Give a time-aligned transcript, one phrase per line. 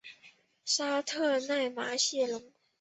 [0.65, 2.41] 沙特奈马谢龙。